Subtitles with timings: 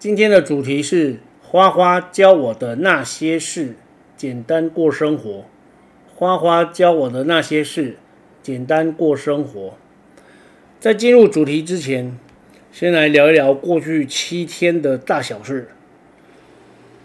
[0.00, 3.74] 今天的主题是花花教我的那些事，
[4.16, 5.44] 简单过生活。
[6.16, 7.98] 花花教我的那些事，
[8.42, 9.74] 简单过生活。
[10.78, 12.18] 在进入主题之前，
[12.72, 15.68] 先来聊一聊过去七天的大小事。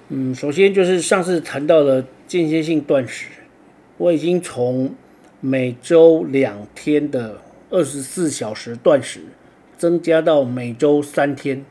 [0.07, 3.27] 嗯，首先就是上次谈到的间歇性断食，
[3.97, 4.95] 我已经从
[5.41, 9.19] 每周两天的二十四小时断食，
[9.77, 11.65] 增加到每周三天。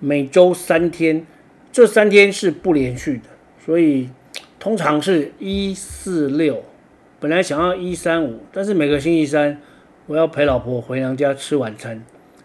[0.00, 1.26] 每周三天，
[1.72, 3.24] 这三天是不连续的，
[3.64, 4.08] 所以
[4.60, 6.62] 通常是一四六。
[7.18, 9.60] 本来想要一三五，但是每个星期三
[10.06, 12.04] 我要陪老婆回娘家吃晚餐，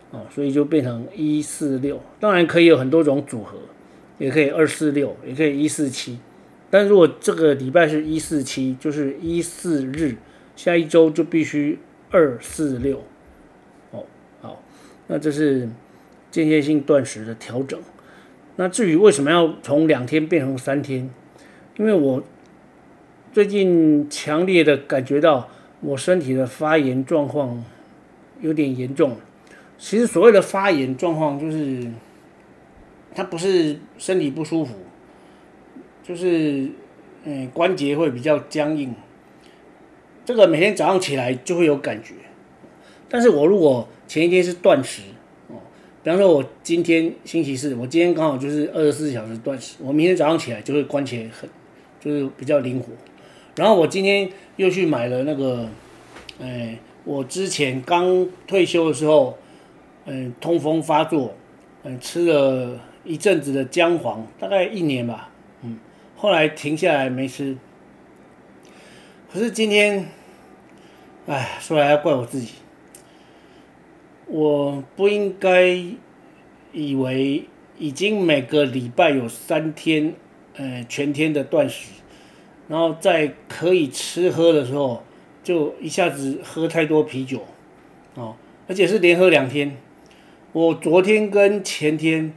[0.09, 2.01] 哦，所以就变成一四六。
[2.19, 3.57] 当然可以有很多种组合，
[4.17, 6.17] 也可以二四六，也可以一四七。
[6.71, 10.15] 但如果这个礼拜是一四七，就是一四日，
[10.55, 11.77] 下一周就必须
[12.09, 13.03] 二四六。
[13.91, 14.03] 哦，
[14.41, 14.63] 好，
[15.05, 15.69] 那这是。
[16.33, 17.79] 间歇性断食的调整，
[18.55, 21.07] 那至于为什么要从两天变成三天？
[21.77, 22.23] 因为我
[23.31, 25.47] 最近强烈的感觉到
[25.81, 27.63] 我身体的发炎状况
[28.41, 29.15] 有点严重。
[29.77, 31.87] 其实所谓的发炎状况，就是
[33.13, 34.73] 它不是身体不舒服，
[36.01, 36.67] 就是
[37.25, 38.95] 嗯关节会比较僵硬。
[40.25, 42.15] 这个每天早上起来就会有感觉，
[43.07, 45.03] 但是我如果前一天是断食。
[46.03, 51.49] 比方说，我今天星期四，我今天刚好就是二十四小时断食，我明天早上起来就会关节很，
[52.01, 52.87] 就是比较灵活。
[53.55, 55.69] 然后我今天又去买了那个，
[56.41, 59.37] 哎，我之前刚退休的时候，
[60.05, 61.33] 嗯，痛风发作，
[61.83, 65.29] 嗯，吃了一阵子的姜黄，大概一年吧，
[65.61, 65.79] 嗯，
[66.17, 67.55] 后来停下来没吃。
[69.31, 70.05] 可是今天，
[71.27, 72.49] 哎，说来要怪我自己。
[74.33, 75.79] 我不应该
[76.71, 77.45] 以为
[77.77, 80.15] 已经每个礼拜有三天，
[80.55, 81.91] 呃，全天的断食，
[82.67, 85.03] 然后在可以吃喝的时候，
[85.43, 87.43] 就一下子喝太多啤酒，
[88.15, 88.35] 哦，
[88.67, 89.77] 而且是连喝两天。
[90.51, 92.33] 我昨天跟前天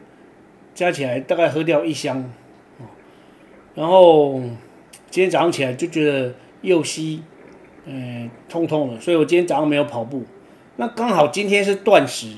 [0.74, 2.30] 加起来大概喝掉一箱，
[2.78, 2.84] 哦，
[3.74, 4.34] 然后
[5.08, 7.22] 今天早上起来就觉得右膝，
[7.86, 10.26] 嗯，痛痛的，所以我今天早上没有跑步。
[10.78, 12.37] 那刚好今天是断食，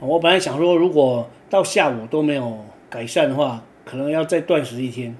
[0.00, 5.14] 我本来想说，如果到下午都没有改善的话，可能要再断食一天，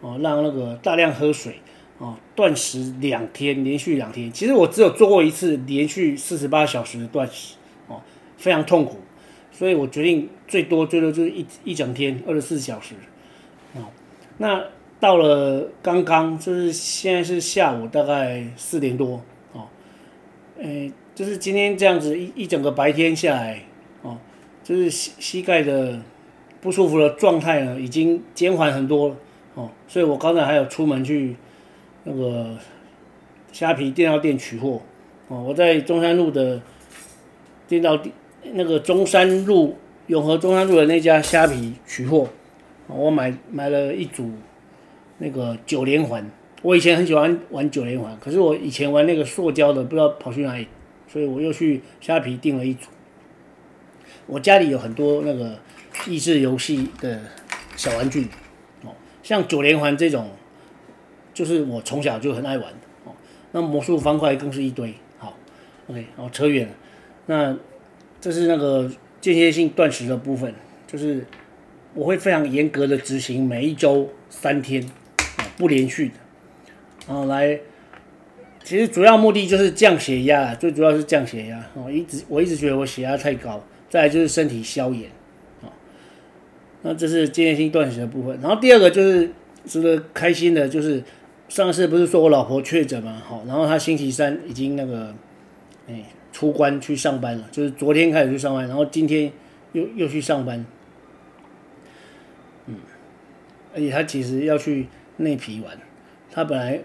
[0.00, 1.60] 哦，让那个大量喝水，
[1.98, 4.32] 哦，断食两天，连续两天。
[4.32, 7.56] 其实我只有做过一次连续四十八小时的断食，
[7.86, 8.00] 哦，
[8.38, 8.96] 非常痛苦，
[9.52, 12.94] 所以我决定最多最多就是一一整天二十四小时，
[13.74, 13.84] 哦，
[14.38, 14.64] 那
[14.98, 19.20] 到了刚刚就是现在是下午大概四点多，
[19.52, 19.68] 哦，
[20.58, 20.90] 诶。
[21.16, 23.62] 就是今天这样子一一整个白天下来，
[24.02, 24.18] 哦，
[24.62, 25.98] 就是膝膝盖的
[26.60, 29.16] 不舒服的状态呢，已经减缓很多了
[29.54, 31.34] 哦，所以我刚才还有出门去
[32.04, 32.58] 那个
[33.50, 34.82] 虾皮电料店取货，
[35.28, 36.60] 哦，我在中山路的
[37.66, 38.14] 电料店，
[38.52, 39.78] 那个中山路
[40.08, 42.28] 永和中山路的那家虾皮取货，
[42.88, 44.32] 我买买了一组
[45.16, 50.68] 那个九连环，我以前很喜欢玩九连环，可是我以前玩那个塑胶的，不知道跑去哪里。
[51.16, 52.88] 所以我又去虾皮订了一组。
[54.26, 55.58] 我家里有很多那个
[56.06, 57.18] 益智游戏的
[57.74, 58.26] 小玩具，
[58.82, 60.28] 哦，像九连环这种，
[61.32, 63.14] 就是我从小就很爱玩的，哦。
[63.52, 64.92] 那魔术方块更是一堆。
[65.16, 65.34] 好
[65.86, 66.74] ，OK，好，扯远了。
[67.24, 67.56] 那
[68.20, 70.54] 这是那个间歇性断食的部分，
[70.86, 71.24] 就是
[71.94, 74.86] 我会非常严格的执行每一周三天，
[75.56, 76.14] 不连续的，
[77.08, 77.58] 然后来。
[78.66, 81.64] 其实主要目的就是降血压，最主要是降血压。
[81.74, 85.08] 哦，一直我一直觉得我血压太高，再来就是身体消炎。
[85.60, 85.70] 哦，
[86.82, 88.36] 那这是间歇性断食的部分。
[88.42, 89.30] 然后第二个就是
[89.66, 91.00] 值得开心的，就是
[91.48, 95.14] 上次不是说我老婆确诊嘛，好，然后她星期三已经那个，
[95.86, 96.02] 哎，
[96.32, 99.30] 出关去上班了，就是昨天开始去上班，然后今天
[99.74, 100.66] 又又去上班。
[102.66, 102.74] 嗯，
[103.72, 105.78] 而且她其实要去内皮玩，
[106.32, 106.82] 她本来。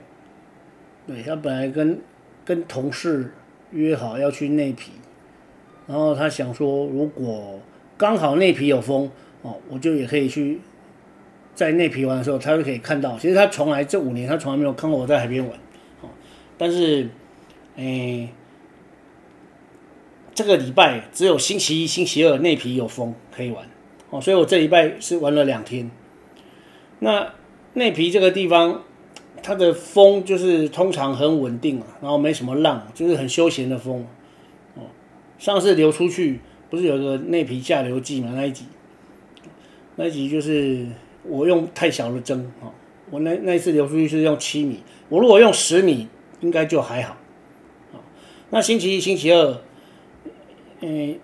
[1.12, 2.00] 对，他本来跟
[2.46, 3.34] 跟同事
[3.72, 4.92] 约好要去内皮，
[5.88, 7.60] 然后他想说，如果
[7.98, 9.12] 刚好内皮有风，
[9.42, 10.60] 哦，我就也可以去
[11.54, 13.18] 在内皮玩的时候，他就可以看到。
[13.20, 15.52] 其实他从来这五年他从来没有看过我在海边玩，
[16.02, 16.10] 哦，
[16.58, 17.10] 但是，
[17.76, 18.30] 诶，
[20.34, 23.66] 这个礼拜只有星期一、星期二内皮有风可以玩，
[24.10, 25.92] 哦，所以我这礼拜是玩了两天。
[27.00, 27.34] 那
[27.74, 28.84] 内皮这个地方，
[29.44, 34.06] 它的风就是通常很稳定啊，然后没什么浪，就是很休闲的风。
[34.76, 34.84] 哦，
[35.38, 36.40] 上次流出去
[36.70, 38.32] 不是有个内皮下流记嘛？
[38.36, 38.66] 那一集，
[39.96, 40.86] 那一集就是
[41.24, 42.72] 我用太小的针啊，
[43.10, 46.08] 我那那一次流出去是用七米，我如果用十米
[46.42, 47.18] 应该就还好。
[48.50, 49.58] 那星期一、星期二，
[50.82, 51.20] 嗯。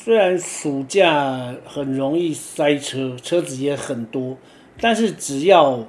[0.00, 4.38] 虽然暑假很容易塞车，车子也很多，
[4.80, 5.84] 但是只要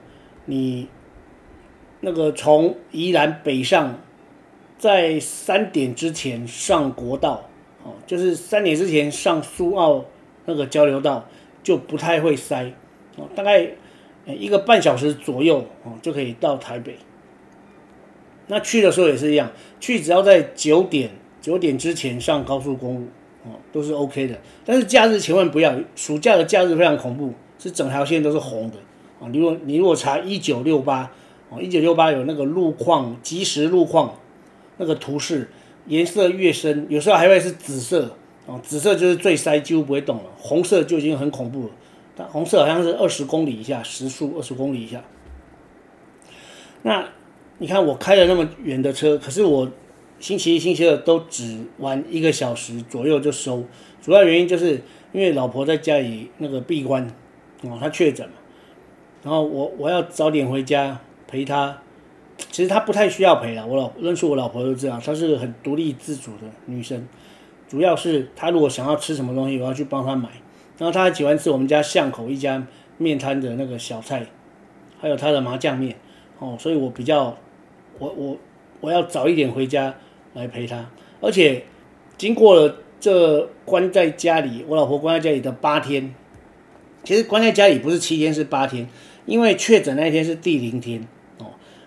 [0.50, 0.88] 你
[2.02, 4.00] 那个从宜兰北上，
[4.80, 7.48] 在三点之前上国道，
[7.84, 10.04] 哦，就是三点之前上苏澳
[10.46, 11.28] 那个交流道，
[11.62, 12.74] 就不太会塞，
[13.16, 13.70] 哦，大概
[14.26, 16.96] 一个半小时左右，哦，就可以到台北。
[18.48, 23.08] 那去的时候也是一样，去只要在九点九点之前上高速公路。
[23.44, 28.78] 哦，都是 OK 的，但是假日千万不要，暑假的假日非常恐怖，是整条线都是红的
[29.20, 29.28] 啊！
[29.32, 31.12] 你如果你如果查一九六八
[31.50, 34.16] 哦，一九六八有那个路况即时路况
[34.78, 35.50] 那个图示，
[35.88, 41.70] 颜色越深，有时候还会是紫色哦，紫色就是最塞，几乎不会动了，红色就已经很恐怖了，
[42.16, 45.04] 但红色好像是二十公里以下时速二十公里以下。
[46.84, 47.10] 那
[47.58, 49.70] 你看我开了那么远的车，可是我。
[50.22, 53.64] 星期一、星期二都只玩一个小时左右就收，
[54.02, 54.82] 主要原因就是
[55.14, 57.08] 因为老婆在家里那个闭关，
[57.62, 58.34] 哦，她确诊嘛，
[59.24, 61.78] 然后我我要早点回家陪她，
[62.52, 67.08] 其实她不太需要陪了，我老认识我老婆都知道，她是个很独立自主的女生，
[67.68, 70.30] 主要是她如果想要吃什么东西，我要去帮她买，
[70.78, 72.66] 然后她还喜欢吃我们家巷口一家
[72.98, 74.26] 面摊的那个小菜，
[75.00, 75.96] 还有她的麻酱面，
[76.40, 77.38] 哦，所以我比较，
[77.98, 78.38] 我我
[78.80, 79.96] 我要早一点回家。
[80.36, 80.88] 来陪她，
[81.22, 81.64] 而且
[82.16, 86.14] 经过了这关在家里，我老婆关在家里的八天，
[87.04, 88.88] 其实关在家里不是七天，是八天，
[89.30, 91.46] 因为确诊那一天是第零天哦，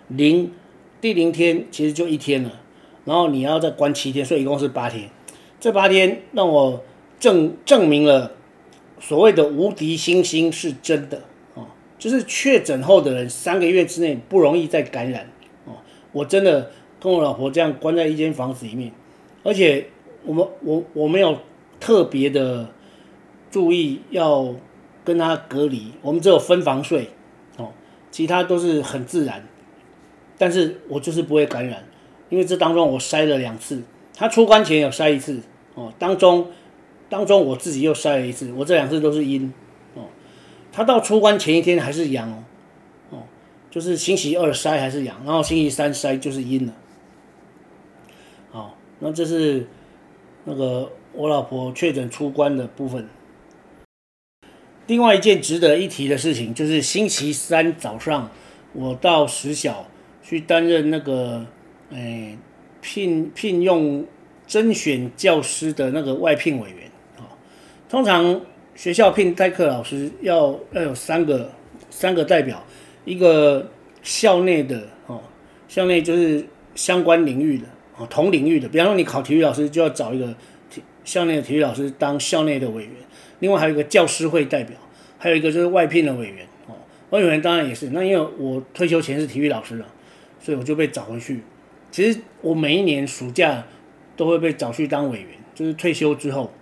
[0.08, 0.52] 零
[1.00, 2.60] 第零天其实就一天了，
[3.04, 5.10] 然后你要再关七天，所以一共是八天。
[5.60, 6.82] 这八天让我
[7.18, 8.32] 证证明了
[9.00, 11.22] 所谓的无敌星星是真的
[11.54, 11.66] 哦，
[11.98, 15.28] 就是确诊后的人三个月之内不容易再感染
[15.66, 15.74] 哦，
[16.12, 16.70] 我真的。
[17.02, 18.92] 跟我老婆这样关在一间房子里面，
[19.42, 19.88] 而且
[20.24, 21.36] 我们我我没有
[21.80, 22.68] 特别的
[23.50, 24.54] 注意要
[25.02, 27.08] 跟他隔离，我们只有分房睡，
[28.12, 29.42] 其他都是很自然，
[30.38, 31.82] 但是我就是不会感染，
[32.28, 33.82] 因为这当中我筛了两次，
[34.14, 35.40] 他出关前有筛一次，
[35.74, 36.48] 哦，当中
[37.08, 39.52] 当中我自己又筛了一次，我这两次都是阴，
[39.94, 40.04] 哦，
[40.70, 42.44] 他到出关前一天还是阳
[43.10, 43.22] 哦，
[43.70, 46.72] 就是星期二筛还是阳，然后星期三筛就是阴了。
[48.50, 49.66] 好，那这是
[50.44, 53.08] 那个我老婆确诊出关的部分。
[54.87, 58.31] 另外一件值得一提的事情，就是星期三早上，
[58.73, 59.87] 我到实小
[60.23, 61.46] 去担任那个，
[61.90, 62.37] 诶，
[62.81, 64.05] 聘聘用
[64.46, 66.90] 甄选教师的那个外聘委员。
[67.17, 67.31] 啊，
[67.89, 68.41] 通常
[68.74, 71.53] 学校聘代课老师要要有三个
[71.89, 72.65] 三个代表，
[73.05, 73.70] 一个
[74.03, 75.20] 校内的哦，
[75.69, 77.65] 校内就是相关领域的。
[77.96, 80.34] 哦，同领域的，比方说你考体育老师，就要找一个
[80.70, 82.93] 体校内的体育老师当校内的委员。
[83.43, 84.77] 另外还有一个教师会代表，
[85.19, 86.46] 还有一个就是外聘的委员。
[86.69, 86.79] 哦，
[87.11, 87.91] 外聘委员当然也是。
[87.91, 89.87] 那因为我退休前是体育老师了，
[90.39, 91.43] 所以我就被找回去。
[91.91, 93.65] 其实我每一年暑假
[94.17, 96.53] 都会被找去当委员，就是退休之后。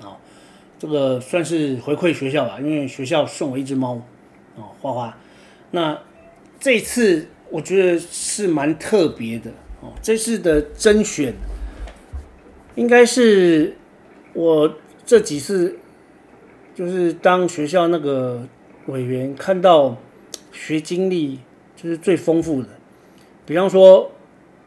[0.00, 0.20] 好，
[0.80, 4.02] 这个算是回馈学校吧，因为学校送我一只猫，
[4.56, 5.16] 哦，花花。
[5.70, 5.96] 那
[6.58, 9.52] 这次我觉得是蛮特别的。
[9.80, 11.32] 哦，这次的甄选
[12.74, 13.76] 应该是
[14.32, 14.76] 我
[15.12, 15.76] 这几次
[16.74, 18.48] 就是当学校那个
[18.86, 19.98] 委员看到
[20.52, 21.38] 学经历
[21.76, 22.68] 就是最丰富的。
[23.44, 24.10] 比方说，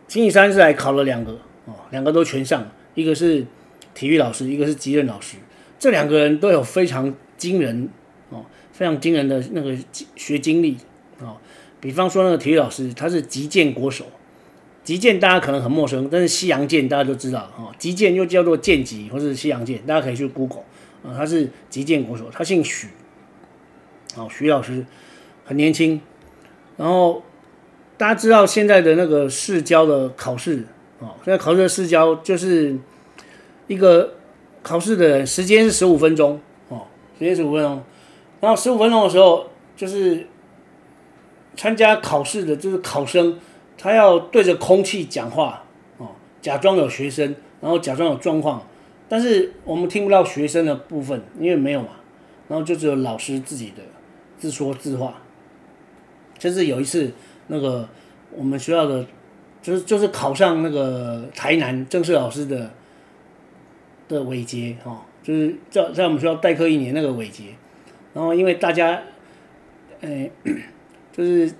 [0.07, 1.31] 星期三是来考了两个
[1.65, 3.43] 哦，两个都全上，一个是
[3.95, 5.37] 体育老师，一个是级任老师。
[5.79, 7.89] 这两个人都有非常惊人
[8.29, 9.75] 哦，非常惊人的那个
[10.15, 10.77] 学经历
[11.21, 11.37] 哦。
[11.81, 14.05] 比方说那个体育老师，他是击剑国手。
[14.85, 17.73] 击剑大家可能很陌生，但是西洋剑大家都知道啊。
[17.77, 20.63] 击剑又叫做剑戟或是西洋剑，大家可以去 Google
[21.03, 21.11] 啊。
[21.17, 22.87] 他是击剑国手，他姓许，
[24.15, 24.85] 好，许老师
[25.43, 25.99] 很年轻。
[26.77, 27.23] 然后
[27.97, 30.67] 大家知道现在的那个市教的考试
[31.01, 32.77] 啊，现在考试的市教就是
[33.65, 34.13] 一个
[34.61, 36.39] 考试的时间是十五分钟
[36.69, 36.83] 哦，
[37.17, 37.83] 时间十五分钟。
[38.39, 40.27] 然后十五分钟的时候，就是
[41.55, 43.39] 参加考试的，就是考生，
[43.85, 45.63] 他要对着空气讲话
[45.99, 46.07] 哦，
[46.41, 48.65] 假装有学生，然后假装有状况，
[49.07, 51.89] 但是我们听不到学生的部分，因为没有嘛。
[52.47, 53.83] 然后就只有老师自己的
[54.39, 55.21] 自说自话。
[56.39, 57.11] 就是有一次，
[57.45, 57.87] 那个
[58.31, 59.05] 我们学校的，
[59.61, 62.71] 就是就是考上那个台南正式老师的
[64.07, 67.43] 的韦杰哈，就是在在我们学校代课一年那个韦杰。
[68.15, 68.99] 然后因为大家，
[70.01, 70.27] 呃，
[71.15, 71.53] 就是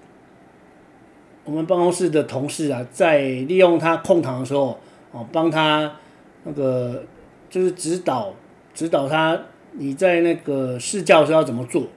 [1.46, 4.78] 我们办公室的同事啊，在利用他空堂的时候，
[5.12, 5.96] 哦，帮他
[6.44, 7.04] 那个
[7.50, 8.34] 就是指导
[8.74, 9.40] 指导他
[9.74, 11.88] 你在那个试教的时候要怎么做，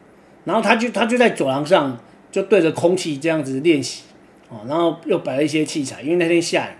[0.44, 1.98] 然后他就他就在走廊上
[2.30, 4.04] 就对着空气这样子练习，
[4.48, 6.72] 哦，然后又摆了一些器材，因为那天下雨，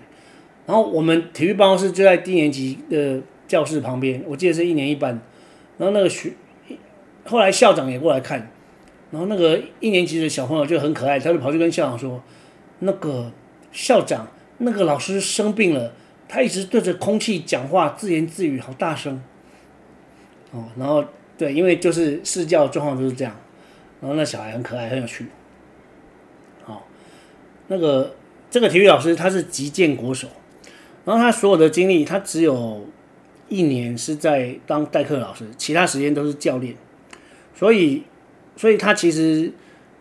[0.67, 5.21] 然后我们体育办公室就在低年级的教室旁边，我记得是一年一班，
[5.79, 6.33] 然后那个学。
[7.25, 8.51] 后来校长也过来看，
[9.11, 12.23] 然后那个一年级的小朋友就很可爱，他就跑去跟校长说
[12.81, 13.33] ：“那个
[13.73, 15.93] 校长，那个老师生病了，
[16.29, 19.23] 他一直对着空气讲话，自言自语，好大声。”
[20.51, 21.05] 哦，然后
[21.37, 23.37] 对，因为就是试教状况就是这样，
[24.01, 25.27] 然后那小孩很可爱，很有趣。
[26.65, 26.87] 好，
[27.67, 28.15] 那个
[28.51, 30.27] 这个体育老师他是击剑国手，
[31.05, 32.87] 然后他所有的经历，他只有
[33.51, 36.75] 一年是在当代课老师，其他时间都是教练。
[37.55, 38.05] 所以，
[38.57, 39.53] 所以他其实，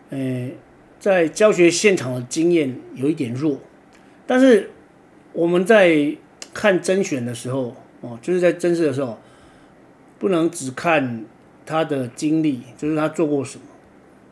[0.09, 0.49] 呃，
[0.99, 3.59] 在教学现场的经验有一点弱，
[4.25, 4.71] 但是
[5.33, 6.15] 我们在
[6.53, 9.17] 看甄选的时候，哦，就是在甄试的时候，
[10.17, 11.25] 不能只看
[11.65, 13.63] 他的经历，就是他做过什么。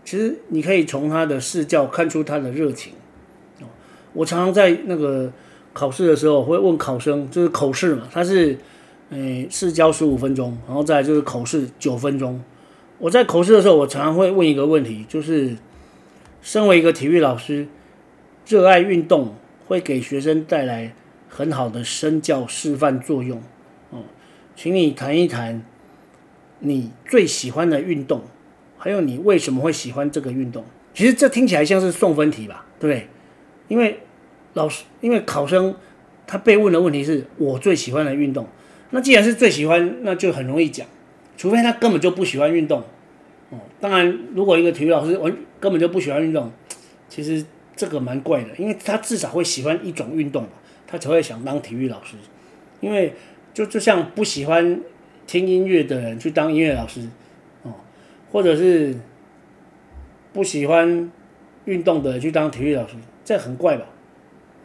[0.04, 2.94] 其实你可以从他的试教看出他的热情。
[4.14, 5.30] 我常常在那个
[5.74, 8.58] 考试的时候会问考生，就是口试嘛，他是，
[9.10, 12.42] 呃，试教十五分钟，然后再就是口试九分钟。
[12.98, 15.54] 我在口试的时候，我常常会问一个问题，就是
[16.46, 17.68] 身为一个体育老师，
[18.46, 19.34] 热爱运动
[19.66, 20.94] 会给学生带来
[21.28, 23.42] 很好的身教示范作用。
[23.90, 24.04] 哦，
[24.56, 25.64] 请你谈一谈
[26.60, 28.22] 你最喜欢的运动，
[28.78, 30.64] 还有你为什么会喜欢这个运动。
[30.94, 33.08] 其实这听起来像是送分题吧，对不对？
[33.68, 34.02] 因为
[34.54, 35.76] 老师，因为考生
[36.28, 38.48] 他被问的问题是我最喜欢的运动，
[38.92, 40.86] 那既然是最喜欢，那就很容易讲。
[41.36, 42.84] 除非他根本就不喜欢运动，
[43.50, 45.36] 哦，当然，如果一个体育老师完
[45.66, 46.52] 根本就不喜欢运动，
[47.10, 47.44] 其实
[47.76, 50.46] 这个蛮怪的，因为他至少会喜欢一种运动，
[50.86, 52.16] 他才会想当体育老师。
[52.82, 53.16] 因为
[53.52, 54.80] 就就像不喜欢
[55.26, 57.10] 听音乐的人去当音乐老师，
[57.64, 57.74] 哦，
[58.32, 58.96] 或者是
[60.32, 61.12] 不喜欢
[61.64, 62.94] 运动的去当体育老师，
[63.24, 63.88] 这很怪吧？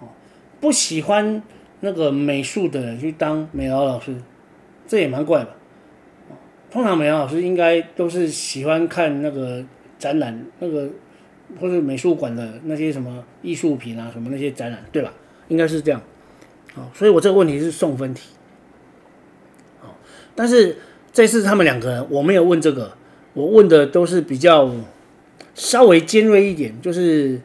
[0.01, 0.09] 哦，
[0.61, 1.43] 不喜欢
[1.81, 4.15] 那个美术的人去当美劳老师，
[4.87, 5.57] 这也蛮怪吧？
[6.71, 9.65] 通常美劳老师应该都是喜欢看那个
[10.01, 10.89] 展览，那个
[11.61, 15.13] 或者美术馆的那些什么艺术品啊，什么那些展览，对吧？
[15.47, 16.03] 应该是这样。
[16.75, 18.31] 好，所以我这个问题是送分题。
[19.79, 19.97] 好，
[20.35, 20.79] 但是
[21.13, 22.95] 这次他们两个人我没有问这个，
[23.35, 24.75] 我问的都是比较
[25.55, 27.41] 稍微尖锐一点，就是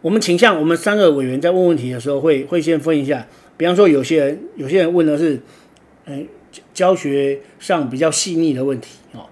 [0.00, 3.26] 我们倾向我们三个委员在问问题的时候会会先分一下，
[3.56, 5.40] 比方说有些人有些人问的是，
[6.06, 6.26] 嗯。
[6.74, 9.28] 教学上比较细腻的问题哦，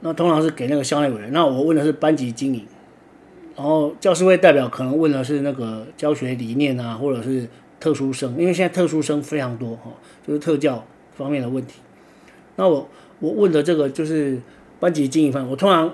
[0.00, 1.32] 那通常是给那个校内委员。
[1.32, 2.66] 那我问的是班级经营，
[3.56, 7.48] 然后教师会代表可能问的是那个教学理念啊，或者是
[7.80, 9.92] 特殊生，因为现在特殊生非常多哈，
[10.26, 10.84] 就是特教
[11.14, 11.80] 方面的问题。
[12.56, 12.88] 那我
[13.20, 14.40] 我问的这个就是
[14.78, 15.92] 班级经营方面，我通常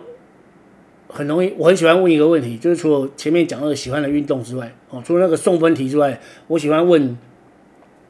[1.08, 7.16] 很容易，我很喜欢问一个问题，就是除了前面讲那个喜欢的运动之外，哦，除了那个送分题之外，我喜欢问，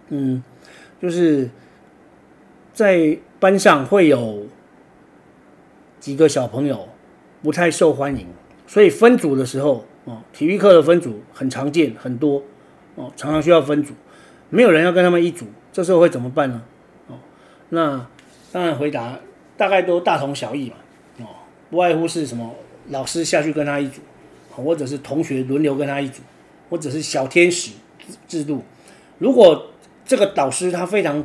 [0.08, 0.42] 嗯，
[1.00, 1.48] 就是。
[2.74, 4.46] 在班上会有
[6.02, 6.88] 几个小朋友
[7.44, 8.26] 不太受欢迎，
[8.66, 12.42] 所以分组的时候，哦，体育课的分组很常见，很多，
[12.96, 13.94] 哦，常常需要分组，
[14.50, 16.60] 没有人要跟他们一组，这时候会怎么办呢？
[17.06, 17.14] 哦，
[17.68, 18.04] 那
[18.50, 19.20] 当然回答
[19.56, 20.76] 大概都大同小异嘛，
[21.20, 21.26] 哦，
[21.70, 22.52] 不外乎是什么
[22.88, 24.00] 老师下去跟他一组，
[24.50, 26.20] 或者是同学轮流跟他一组，
[26.68, 27.70] 或者是小天使
[28.26, 28.64] 制度。
[29.18, 29.70] 如果
[30.04, 31.24] 这个导师他非常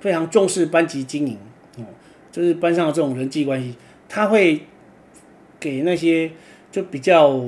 [0.00, 1.38] 非常重视班级经营，
[1.76, 1.84] 哦，
[2.32, 3.76] 就是班上的这种人际关系，
[4.14, 4.60] 他会
[5.58, 6.30] 给那些
[6.70, 7.40] 就比较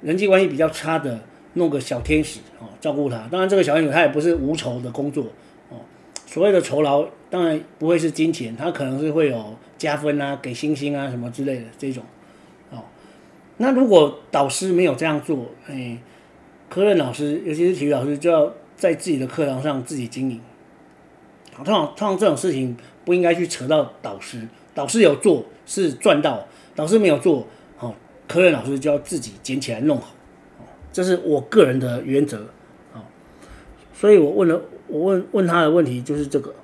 [0.00, 1.18] 人际关系比较差的
[1.54, 3.26] 弄个小天使哦，照顾他。
[3.32, 5.24] 当然，这个小天使他也不是无酬的工作
[5.70, 5.78] 哦。
[6.24, 12.04] 所谓的酬劳当然不会是金钱，他可能是会有加分啊、给星星啊什么之类的这种
[12.70, 12.84] 哦。
[13.56, 15.98] 那如果导师没有这样做，哎，
[16.68, 20.40] 科任老师尤其是体育老师就要在自己的课堂上自己经营。
[21.56, 27.94] 通常通常这种事情不应该去扯到导师，老师有做是赚到，老师没有做，好，
[28.26, 30.14] 科任老师就要自己捡起来弄好，
[30.92, 32.38] 这是我个人的原则，
[32.94, 33.02] 哦，
[33.92, 36.54] 所以我问了，我问问他的问题就是这个，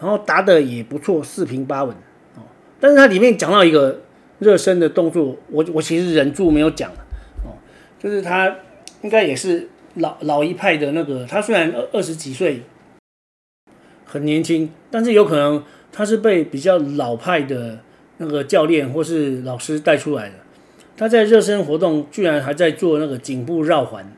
[0.00, 1.94] 然后答的也不错，四平八稳，
[2.34, 2.42] 哦，
[2.80, 4.00] 但是他里面讲到一个
[4.40, 6.90] 热身的动作，我我其实忍住没有讲，
[7.44, 7.54] 哦，
[7.98, 8.56] 就是他
[9.02, 12.62] 应该也是老老一派的那个，他虽然二二十几岁。
[14.10, 17.80] 很年轻，但是有可能他是被比较老派的
[18.18, 20.34] 那个教练或是老师带出来的。
[20.96, 24.10] 他在热身活动居然还在做那个颈部绕环，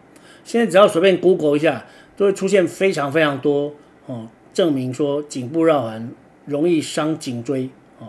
[0.45, 1.87] 现在只要随便 Google 一下，
[2.17, 3.75] 都会出现非常非常多
[4.07, 6.11] 哦，证明说颈部绕环
[6.47, 8.09] 容易伤颈椎哦。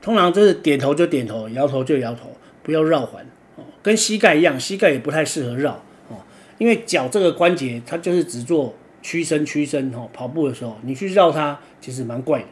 [0.00, 2.30] 通常就是点头就点头，摇头就摇头，
[2.62, 3.24] 不要绕环
[3.56, 3.62] 哦。
[3.82, 6.16] 跟膝盖一样，膝盖也不太适合绕哦，
[6.58, 8.74] 因为脚这个关节它就是只做。
[9.00, 12.46] 屈伸屈伸哦，跑步的时候你去绕它，其实蛮怪的，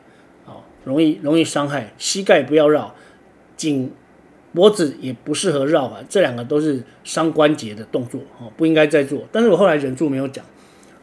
[0.87, 2.95] 容易容易伤害膝盖，不要绕，
[3.57, 3.91] 颈
[4.55, 9.25] 脖子也不适合绕啊，这两个都是伤关节的动作哦，不应该再做。
[9.33, 10.45] 但是我后来忍住没有讲，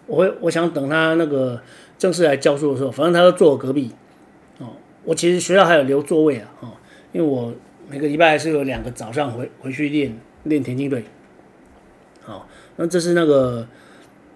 [0.07, 1.61] 我会我想等他那个
[1.97, 3.91] 正式来教书的时候，反正他都坐我隔壁
[4.59, 4.67] 哦，
[5.03, 6.69] 我其实学校还有留座位啊，哦，
[7.11, 7.53] 因为我
[7.89, 11.03] 每个礼拜是有两个早上回回去练练田径队，
[12.21, 12.47] 好，
[12.77, 13.67] 那这是那个。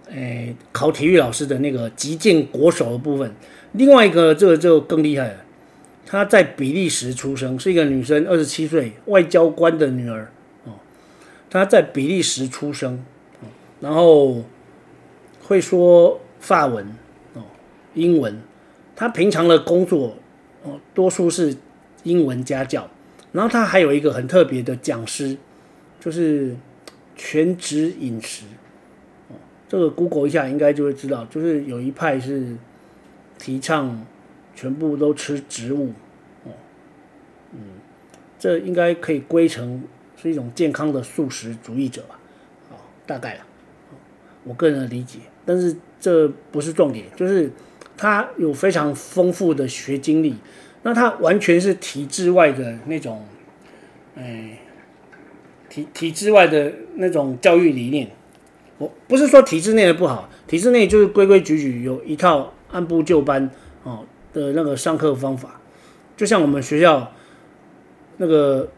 [0.09, 3.29] 诶，考体育老师的那个击剑国手的部分，
[3.73, 5.37] 另外一个这个就更厉害了。
[6.05, 10.31] 她在比利时出生，是一个女生，二十七岁，外交官的女儿
[10.63, 10.73] 哦。
[11.49, 13.03] 她在比利时出生，
[13.81, 14.43] 然后
[15.43, 16.87] 会说法文
[17.33, 17.41] 哦，
[17.93, 18.41] 英文。
[18.95, 20.15] 她平常的工作
[20.63, 21.55] 哦，多数是
[22.03, 22.89] 英文家教。
[23.33, 25.37] 然后她还有一个很特别的讲师，
[25.99, 26.55] 就是
[27.15, 28.45] 全职饮食。
[29.67, 32.55] 这个 Google 一下应该就会知道，就是有一派是
[33.37, 34.05] 提倡
[34.55, 35.93] 全部都吃植物，
[36.43, 36.51] 哦，
[37.53, 37.59] 嗯，
[38.39, 39.83] 这应该可以归成
[40.15, 42.19] 是一种健康的素食主义者吧，
[42.71, 43.41] 哦，大概了，
[44.43, 47.51] 我个人的理解，但是这不是重点，就是
[47.95, 50.35] 他有非常丰富的学经历，
[50.83, 53.25] 那他完全是体制外的那种，
[54.15, 54.59] 哎，
[55.69, 58.09] 体体制外的那种教育理念。
[58.79, 63.49] 我不是说体制内的不好，体制内就是规规矩矩，有一套按部就班
[63.83, 65.59] 哦的那个上课方法，
[66.15, 67.11] 就像我们学校
[68.17, 68.69] 那个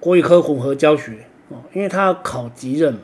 [0.00, 3.00] 国语科混合教学哦，因为他要考级任嘛，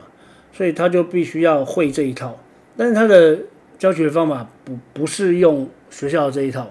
[0.51, 2.37] 所以他就必须要会这一套，
[2.75, 3.39] 但是他的
[3.77, 6.69] 教学方法不不是用学校这一套，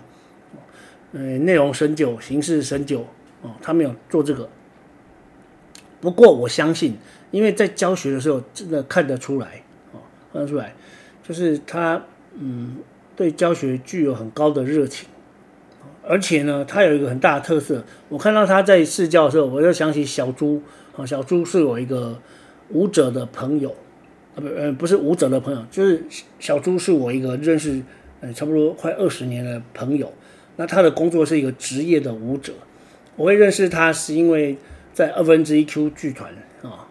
[1.13, 3.07] 嗯，内容深究、形式深究
[3.43, 4.49] 哦，他没有做这个。
[6.01, 6.97] 不过我相信。
[7.33, 9.97] 因为在教学的时候，真的看得出来，哦，
[10.31, 10.75] 看得出来，
[11.27, 11.99] 就是他，
[12.35, 12.77] 嗯，
[13.23, 15.09] 对教学具有很高的热情，
[16.03, 17.85] 而且呢，他有一个很大的特色。
[18.09, 20.61] 我看到他在试教的时候，我就想起小猪，
[20.97, 22.21] 啊，小猪是我一个
[22.71, 23.71] 舞者的朋友，
[24.35, 26.05] 啊，不，呃，不是舞者的朋友，就是
[26.41, 27.81] 小猪是我一个认识，
[28.21, 30.13] 呃，差不多快二十年的朋友。
[30.57, 32.53] 那他的工作是一个职业的舞者，
[33.15, 34.59] 我会认识他是因为
[34.93, 36.89] 在二分之一 Q 剧团啊。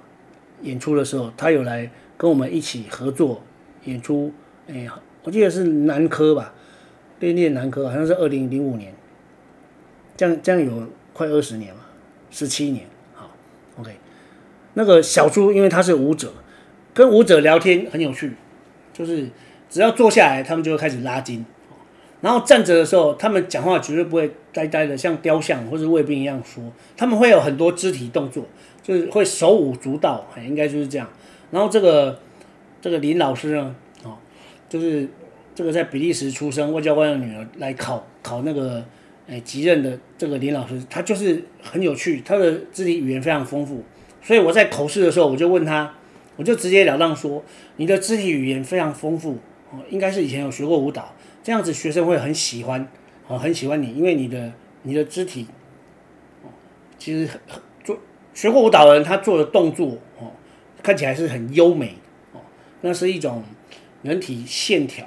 [0.62, 3.44] 演出的时候，他有来跟我们一起合作
[3.84, 4.32] 演出。
[4.68, 4.88] 哎，
[5.24, 6.54] 我记得是南科吧，
[7.20, 8.94] 练练南科，好像是二零零五年。
[10.18, 11.82] 这样这样有快二十年嘛，
[12.30, 12.86] 十七年。
[13.14, 13.30] 好
[13.80, 13.92] ，OK。
[14.74, 16.32] 那个小猪，因为他是舞者，
[16.94, 18.34] 跟舞者聊天很有趣，
[18.94, 19.30] 就是
[19.70, 21.46] 只要坐下来，他们就会开始拉筋。
[22.22, 26.64] 然后站着的时候，他们讲话绝对不会呆呆的，像雕像或者卫兵一样说，
[26.96, 28.46] 他们会有很多肢体动作。
[28.84, 31.08] 就是会手舞足蹈，应该就是这样。
[31.52, 32.20] 然后这个
[32.82, 33.76] 这个林老师呢，
[34.72, 35.06] 就是
[35.54, 38.82] 这个在比利时出生外交官的女儿来考考那个
[39.28, 43.84] 诶即任的这个林老师，他就是很有趣，他的肢体语言非常丰富。
[44.22, 45.94] 所以我在口试的时候，我就问他，
[46.38, 47.44] 我就直截了当说，
[47.76, 49.40] 你的肢体语言非常丰富，
[49.72, 52.88] 哦，应该是以前有学过舞蹈，这样子学生会很喜欢，
[53.28, 54.54] 哦，很喜欢你，因为你的
[54.84, 55.48] 你的肢体，
[56.44, 56.48] 哦，
[56.98, 57.62] 其实很很。
[58.34, 60.32] 学过舞蹈的人，他做的动作哦，
[60.82, 61.96] 看起来是很优美
[62.32, 62.40] 哦，
[62.80, 63.44] 那是一种
[64.04, 65.06] 人体线条，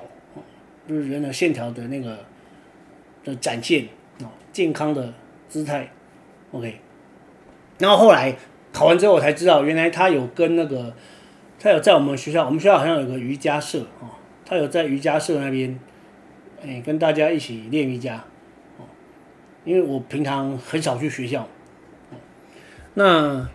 [0.88, 2.18] 就是人的线条的那个
[3.24, 3.86] 的展现
[4.20, 5.12] 哦，健康的
[5.48, 5.90] 姿态
[6.52, 6.80] ，OK。
[7.78, 8.36] 然后后来
[8.72, 10.94] 考完之后，我才知道原来他有跟那个，
[11.58, 14.10] 他有在我们学校，我们学校好像有个瑜伽社哦，
[14.44, 15.78] 他有在瑜伽社那边，
[16.62, 18.24] 哎，跟大家一起练瑜伽，
[19.64, 21.48] 因为我平常很少去学校。
[22.94, 23.48] 那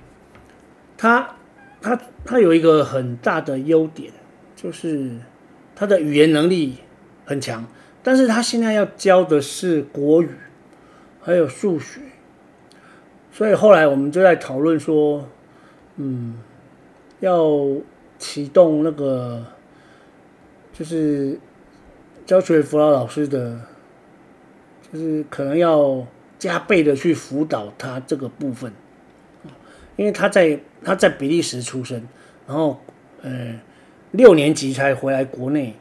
[0.97, 1.37] 他
[1.81, 4.11] 他他有一个很大的优点，
[4.55, 5.15] 就是
[5.79, 6.79] 他的语言能力
[7.25, 7.65] 很强。
[8.03, 10.29] 但是他现在要教的是国语，
[11.21, 12.01] 还有数学，
[13.31, 15.29] 所以后来我们就在讨论说，
[15.95, 16.37] 嗯，
[17.21, 17.57] 要
[18.17, 19.45] 启动那个，
[20.73, 21.39] 就是
[22.25, 23.59] 教学辅导老师的，
[24.91, 26.05] 就是可能要
[26.37, 28.73] 加倍的去辅导他这个部分，
[29.95, 32.07] 因为他在他在比利时出生，
[32.47, 32.81] 然后
[33.21, 33.59] 呃
[34.11, 35.75] 六年级才回来国内，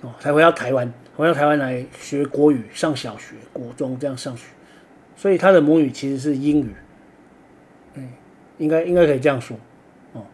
[0.00, 0.92] 哦，才回到台湾。
[1.16, 4.44] 回到台湾来学国语，上小学、国中这样上学，
[5.14, 6.74] 所以他的母语其实是英语，
[7.92, 8.08] 嗯，
[8.56, 9.54] 应该应该可以这样说，
[10.14, 10.24] 哦，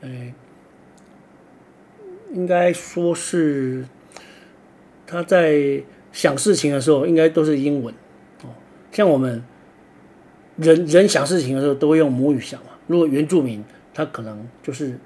[0.00, 0.32] 哎，
[2.32, 3.84] 应该说是
[5.04, 7.92] 他在想事情的时候，应该都是英文，
[8.44, 8.50] 哦，
[8.92, 9.42] 像我们
[10.56, 14.96] 人人想事情的时候都会用母语想嘛，如果原住民他可能就是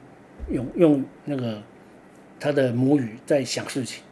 [0.50, 1.62] 用用那个
[2.38, 4.02] 他的母语在想事情。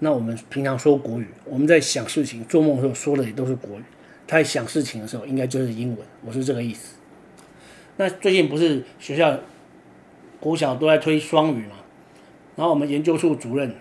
[0.00, 3.82] 那我们平常说国语，我们在想事情、做梦的时候说的也都是国语。
[4.26, 5.98] 他在想事情的时候，应该就是英文。
[6.24, 6.96] 我是这个意思。
[7.96, 9.38] 那最近不是学校
[10.40, 11.76] 国小都在推双语嘛？
[12.56, 13.74] 然后我们研究处主任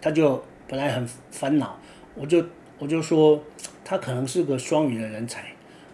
[0.00, 1.78] 他就本来很烦恼，
[2.14, 2.44] 我就
[2.78, 3.42] 我就说
[3.84, 5.44] 他可能是个双语的人才。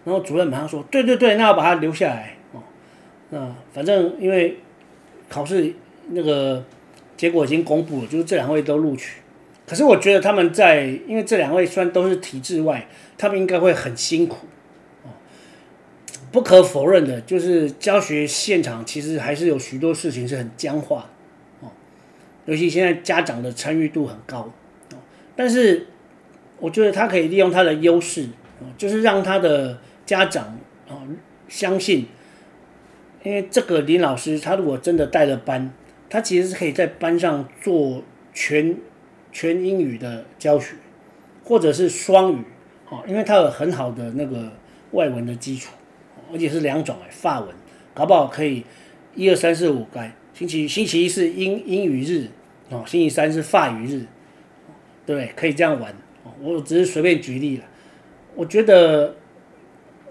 [0.03, 2.63] 然后主任马上说：“对对对，那要把他留下来哦。”
[3.29, 4.57] 那反正因为
[5.31, 5.73] 考试
[6.09, 6.63] 那个。
[7.17, 9.21] 结果已经公布了，就是这两位都录取。
[9.67, 14.47] 可是我觉得他们在，因为这两位虽然都是体制外，他们应该会很辛苦。
[16.31, 21.11] 不可否认的，就是教学现场其实还是有许多事情是很僵化
[21.61, 21.67] 的。
[22.45, 24.51] 尤其现在家长的参与度很高。
[25.35, 25.85] 但是
[26.57, 28.29] 我觉得他可以利用他的优势，
[28.79, 30.57] 就是让他的家长
[30.89, 31.05] 啊
[31.47, 32.07] 相信，
[33.23, 35.73] 因为这个林老师他如果真的带了班。
[36.13, 38.03] 他其实是可以在班上做
[38.33, 38.75] 全
[39.31, 40.75] 全英语的教学，
[41.41, 42.43] 或者是双语，
[42.89, 44.51] 哦，因为他有很好的那个
[44.91, 45.71] 外文的基础，
[46.29, 47.47] 而且是两种哎，法文，
[47.93, 48.65] 搞不好可以
[49.15, 52.27] 一二三四五改，星期星期一是英英语日，
[52.69, 54.05] 哦，星期三是法语日，
[55.05, 55.31] 对不对？
[55.33, 55.95] 可以这样玩，
[56.41, 57.63] 我只是随便举例了。
[58.35, 59.15] 我觉得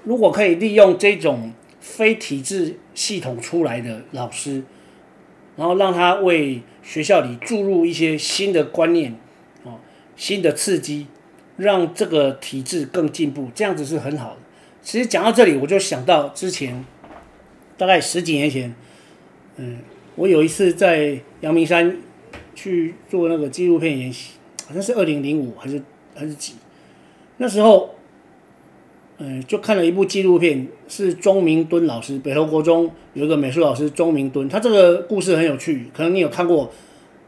[0.03, 4.63] 如果可以利用这种非体制系统出来的老师。
[5.57, 9.15] 然后让他为学校里注入一些新的观念，
[9.63, 9.79] 哦，
[10.17, 11.07] 新的刺激，
[11.59, 14.37] 让这个体制更进步，这样子是很好的。
[14.81, 16.83] 其实讲到这里，我就想到之前，
[17.77, 18.75] 大概十几年前，
[19.57, 19.81] 嗯，
[20.15, 21.99] 我有一次在阳明山
[22.55, 24.35] 去做那个纪录片演习，
[24.67, 25.83] 好像是二零零五还是
[26.15, 26.55] 还是几，
[27.37, 27.97] 那时候。
[29.23, 36.73] 嗯，就看了一部纪录片，是钟明敦老师，北投国中有一个美术老师钟明敦，他这个故事很有趣，可能你有看过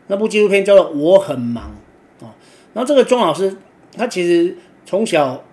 [0.07, 1.77] 那部纪录片，叫做《我很忙》
[2.25, 2.35] 啊。
[2.73, 3.55] 然后这个钟老师，
[3.95, 5.45] 他其实从小，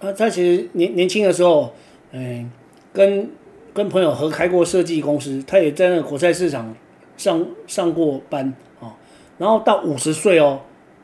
[0.00, 1.74] 他他其实年年轻的时候，
[2.12, 2.50] 嗯，
[2.94, 3.28] 跟
[3.74, 6.74] 跟朋友合开过设计公司，他也在那个国菜市场
[7.18, 8.96] 上上过班啊。
[9.36, 10.62] 然后到五十岁哦，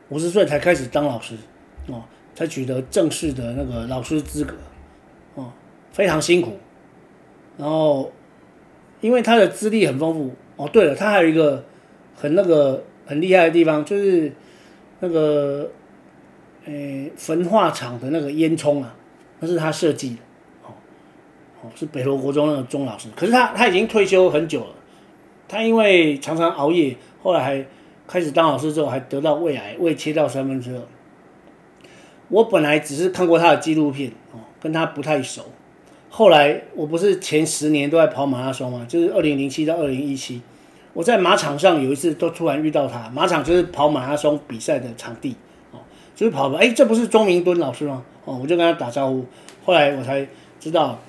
[0.09, 1.35] 五十岁才开始当老师
[1.85, 2.01] 哦。
[2.35, 4.53] 才取得正式的那个老师资格，
[5.35, 5.51] 哦，
[5.91, 6.57] 非常辛苦。
[7.57, 8.11] 然后，
[8.99, 11.63] 因为他的资历很丰富，哦，对了，他还有一个
[12.13, 14.29] 很那个很厉害的地方，就是
[14.99, 15.71] 那个，
[16.65, 18.93] 诶，焚化厂的那个烟囱啊，
[19.39, 20.17] 那是他设计的，
[20.63, 20.75] 哦，
[21.61, 23.07] 哦，是北投国中那个钟老师。
[23.15, 24.75] 可是他他已经退休很久了，
[25.47, 27.65] 他因为常常熬夜，后来还
[28.05, 30.81] 开始当老师之后，还得到胃癌，胃切掉三分之二。
[32.29, 35.43] 我本来只是看过他的纪录片哦，跟他不太熟。
[36.09, 38.85] 后来我不是前十年都在跑马拉松吗？
[38.87, 40.41] 就是二零零七到二零一七，
[40.93, 43.09] 我在马场上有一次都突然遇到他。
[43.13, 45.35] 马场就是跑马拉松比赛的场地
[45.71, 45.79] 哦，
[46.15, 48.03] 就是跑吧，哎，这不是钟明敦老师吗？
[48.23, 49.25] 哦，我就跟他打招呼。
[49.63, 50.25] 后来我才
[50.59, 50.99] 知道，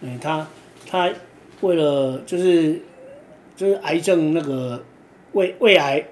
[0.00, 0.46] 嗯，他
[0.86, 1.10] 他
[1.62, 2.80] 为了就是
[3.56, 4.84] 就是癌症那个
[5.32, 6.04] 胃胃癌，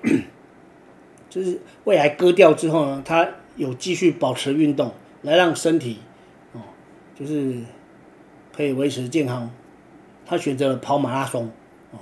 [1.29, 3.29] 就是胃癌割掉之后呢，他。
[3.57, 5.99] 有继续保持运动，来让身体，
[6.53, 6.61] 哦，
[7.19, 7.57] 就是
[8.57, 9.51] 可以维持健康。
[10.25, 11.51] 他选择了跑马拉松，
[11.91, 11.99] 哦，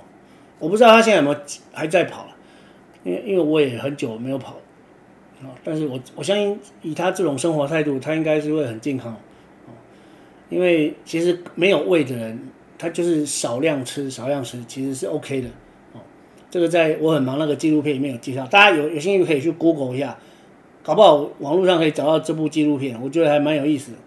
[0.59, 1.39] 我不知道他现在有没有
[1.73, 2.35] 还在跑了，
[3.03, 4.53] 因为因为我也很久没有跑，
[5.41, 9.13] 啊，但是我我相信以他这种生活态度，他应该是会很健康，
[9.65, 9.73] 哦，
[10.49, 12.39] 因为其实没有胃的人，
[12.77, 15.47] 他就是少量吃少量吃，其实是 OK 的，
[15.93, 15.99] 哦，
[16.51, 20.17] 这个在我很忙那个纪录片里面有介绍，大家有有兴趣可以去 Google 一下。
[20.89, 23.97] 搞不好网络上可以找到这部纪录片，我觉得还蛮有意思的。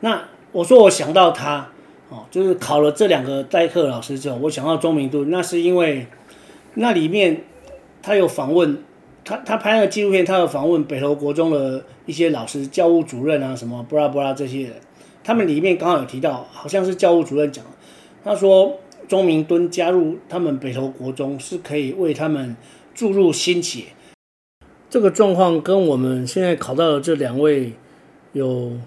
[0.00, 1.68] 那我说我想到他
[2.08, 6.08] 哦，就是考了这两个代课老师之后，我想到钟明敦，那是因为
[6.74, 7.44] 那里面
[8.02, 8.82] 他有访问
[9.24, 14.72] 他他拍那个纪录片，他有访问北投国中的一些老师、教务主任啊，什么布拉布拉这些人，
[15.22, 17.64] 他们里面刚好有提到，好像是教务主任讲，
[18.24, 22.56] 他说钟明敦加入他们北投国中是可以为他们
[22.92, 23.84] 注入新血。
[24.94, 27.72] 这个状况跟我们现在考到的这两位
[28.32, 28.78] 有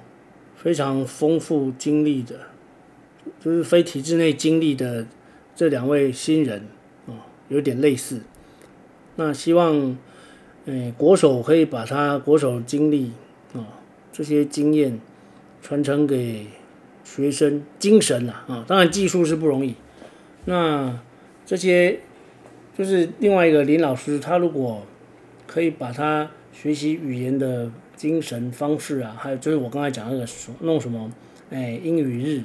[0.55, 2.33] 非常丰富经历的，
[3.43, 5.05] 就是非体制内经历的
[5.53, 6.65] 这两位新人
[7.07, 8.21] 啊，有点类似。
[9.17, 9.97] 那希望，
[10.63, 13.11] 诶，国手可以把他国手经历
[13.53, 13.67] 啊
[14.13, 15.01] 这些经验
[15.61, 16.47] 传承给
[17.03, 19.75] 学生，精神啊啊，当然技术是不容易。
[20.45, 20.97] 那
[21.45, 21.99] 这些
[22.77, 24.85] 就是另外一个林老师，他如果
[25.57, 30.23] 可以把他学习语言的精神方式啊，还有就是我刚才讲那个
[30.59, 31.11] 弄什么，
[31.49, 32.43] 哎，英语日，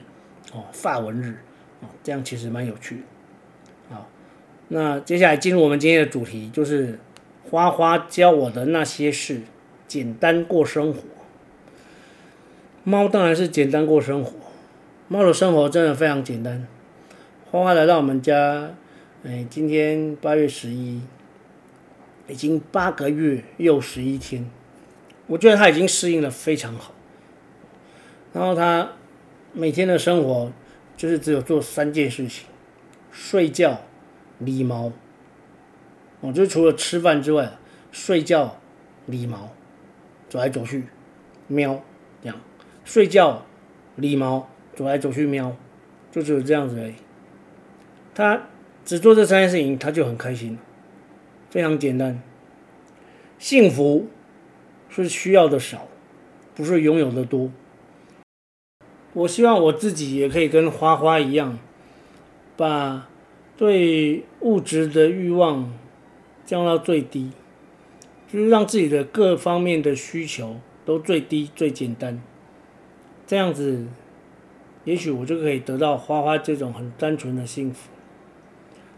[0.54, 1.34] 哦，法文日，
[1.82, 3.94] 哦，这样其实蛮有趣的。
[3.94, 4.08] 好，
[4.68, 6.98] 那接下来进入我们今天的主题，就是
[7.50, 9.42] 花花教我的那些事，
[9.86, 11.02] 简单过生活。
[12.82, 14.32] 猫当然是简单过生活，
[15.08, 16.66] 猫的生活真的非常简单。
[17.50, 18.70] 花花来到我们家，
[19.22, 21.02] 哎，今天八月十一。
[22.28, 24.48] 已经八个月又十一天，
[25.26, 26.92] 我觉得他已经适应的非常好。
[28.32, 28.92] 然后他
[29.52, 30.50] 每天的生活
[30.96, 32.46] 就是只有做三件事情：
[33.10, 33.82] 睡觉、
[34.38, 34.92] 理毛。
[36.20, 37.58] 哦，就是除了吃饭之外，
[37.90, 38.60] 睡觉、
[39.06, 39.52] 理毛，
[40.28, 40.84] 走来走去，
[41.48, 41.82] 喵，
[42.22, 42.40] 这样。
[42.84, 43.44] 睡觉、
[43.96, 45.56] 理毛，走来走去，喵，
[46.12, 46.94] 就只有这样子而已。
[48.14, 48.42] 他
[48.84, 50.56] 只做这三件事情，他就很开心。
[51.52, 52.22] 非常简单，
[53.38, 54.08] 幸福
[54.88, 55.86] 是需要的少，
[56.54, 57.50] 不是拥有的多。
[59.12, 61.58] 我希望我自己也可以跟花花一样，
[62.56, 63.06] 把
[63.58, 65.70] 对物质的欲望
[66.46, 67.32] 降到最低，
[68.26, 72.22] 就是让自己的各方面的需求都最低最简单。
[73.26, 73.86] 这样子，
[74.84, 77.90] 也许我就可以得到花花这种很单纯的幸福。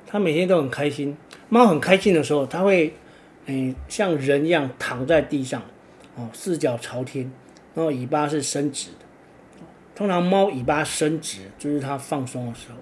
[0.06, 1.16] 他每天都很开心。
[1.48, 2.94] 猫很开心的时候，它会，
[3.46, 5.62] 嗯，像人一样躺在地上，
[6.16, 7.30] 哦，四脚朝天，
[7.74, 8.96] 然后尾巴是伸直的。
[9.94, 12.76] 通常猫尾巴伸直就是它放松的时候，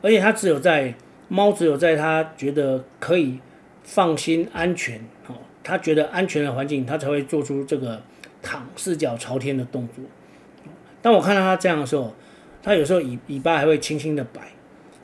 [0.00, 0.94] 而且它只有在
[1.28, 3.38] 猫只有在它觉得可以
[3.82, 8.00] 放心安全，哦，它觉得安全的环境，它才会做出这个
[8.40, 10.04] 躺四脚朝天的动作。
[11.02, 12.14] 当我看到它这样的时候，
[12.62, 14.55] 它有时候尾尾巴还会轻轻的摆。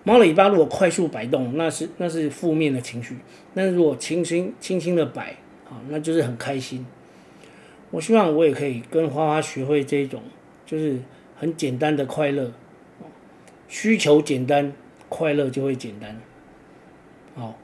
[0.05, 3.15] 猫的尾巴如果快速摆动，那是那是负面的情绪；
[3.55, 5.37] 但是如果轻轻轻轻的摆，
[5.69, 6.85] 啊，那就是很开心。
[7.91, 10.23] 我希望我也可以跟花花学会这种，
[10.67, 10.99] 就是
[11.37, 12.53] 很简单的快乐。
[13.69, 14.73] 需求简单，
[15.09, 16.21] 快乐就会简单。
[17.35, 17.57] 好，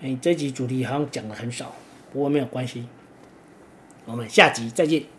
[0.00, 1.74] 哎，这集主题好像讲的很少，
[2.12, 2.86] 不过没有关系。
[4.04, 5.13] 我们下集再见。